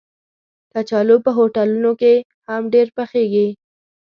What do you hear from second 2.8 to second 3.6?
پخېږي